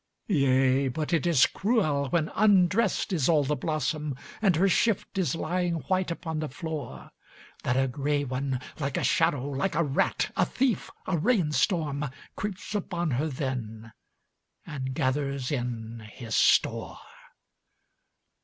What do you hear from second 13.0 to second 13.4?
her